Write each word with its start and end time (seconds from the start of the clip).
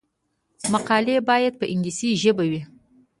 مقالې 0.73 1.15
باید 1.29 1.53
په 1.59 1.65
انګلیسي 1.73 2.09
ژبه 2.21 2.43
وي. 2.51 2.61